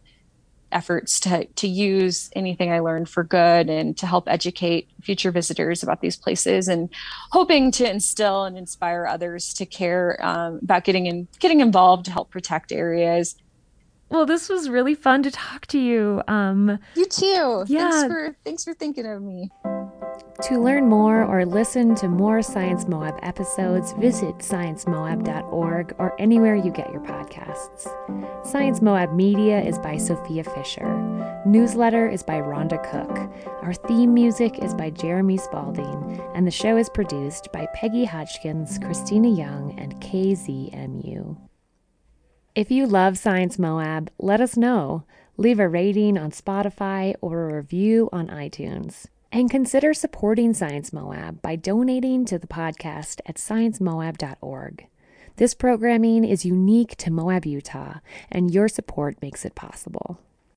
efforts 0.71 1.19
to 1.19 1.45
to 1.45 1.67
use 1.67 2.29
anything 2.33 2.71
I 2.71 2.79
learned 2.79 3.09
for 3.09 3.23
good 3.23 3.69
and 3.69 3.97
to 3.97 4.07
help 4.07 4.25
educate 4.27 4.89
future 5.01 5.31
visitors 5.31 5.83
about 5.83 6.01
these 6.01 6.15
places 6.15 6.67
and 6.67 6.89
hoping 7.31 7.71
to 7.73 7.89
instill 7.89 8.45
and 8.45 8.57
inspire 8.57 9.05
others 9.05 9.53
to 9.55 9.65
care 9.65 10.17
um, 10.21 10.59
about 10.61 10.83
getting 10.83 11.07
in 11.07 11.27
getting 11.39 11.59
involved 11.59 12.05
to 12.05 12.11
help 12.11 12.29
protect 12.29 12.71
areas 12.71 13.35
well, 14.11 14.25
this 14.25 14.49
was 14.49 14.69
really 14.69 14.93
fun 14.93 15.23
to 15.23 15.31
talk 15.31 15.65
to 15.67 15.79
you. 15.79 16.21
Um, 16.27 16.77
you 16.95 17.05
too. 17.05 17.63
Yeah. 17.67 17.89
Thanks 17.89 18.13
for 18.13 18.35
thanks 18.43 18.63
for 18.63 18.73
thinking 18.73 19.05
of 19.05 19.21
me. 19.21 19.49
To 20.43 20.59
learn 20.59 20.87
more 20.87 21.23
or 21.23 21.45
listen 21.45 21.95
to 21.95 22.07
more 22.07 22.41
Science 22.41 22.87
Moab 22.87 23.17
episodes, 23.21 23.93
visit 23.93 24.39
sciencemoab.org 24.39 25.95
or 25.99 26.19
anywhere 26.19 26.55
you 26.55 26.71
get 26.71 26.91
your 26.91 27.01
podcasts. 27.01 27.87
Science 28.45 28.81
Moab 28.81 29.13
Media 29.13 29.61
is 29.61 29.77
by 29.79 29.97
Sophia 29.97 30.43
Fisher. 30.43 30.87
Newsletter 31.45 32.09
is 32.09 32.23
by 32.23 32.39
Rhonda 32.41 32.81
Cook. 32.91 33.17
Our 33.61 33.73
theme 33.73 34.13
music 34.13 34.59
is 34.59 34.73
by 34.73 34.89
Jeremy 34.89 35.37
Spalding, 35.37 36.21
and 36.33 36.45
the 36.45 36.51
show 36.51 36.75
is 36.75 36.89
produced 36.89 37.49
by 37.53 37.67
Peggy 37.75 38.05
Hodgkins, 38.05 38.79
Christina 38.79 39.29
Young, 39.29 39.77
and 39.79 39.95
KZMU. 40.01 41.37
If 42.53 42.69
you 42.69 42.85
love 42.85 43.17
Science 43.17 43.57
Moab, 43.57 44.11
let 44.19 44.41
us 44.41 44.57
know. 44.57 45.05
Leave 45.37 45.57
a 45.57 45.69
rating 45.69 46.17
on 46.17 46.31
Spotify 46.31 47.15
or 47.21 47.49
a 47.49 47.55
review 47.55 48.09
on 48.11 48.27
iTunes. 48.27 49.05
And 49.31 49.49
consider 49.49 49.93
supporting 49.93 50.53
Science 50.53 50.91
Moab 50.91 51.41
by 51.41 51.55
donating 51.55 52.25
to 52.25 52.37
the 52.37 52.47
podcast 52.47 53.21
at 53.25 53.35
sciencemoab.org. 53.35 54.85
This 55.37 55.53
programming 55.53 56.25
is 56.25 56.43
unique 56.43 56.97
to 56.97 57.09
Moab, 57.09 57.45
Utah, 57.45 57.99
and 58.29 58.53
your 58.53 58.67
support 58.67 59.21
makes 59.21 59.45
it 59.45 59.55
possible. 59.55 60.19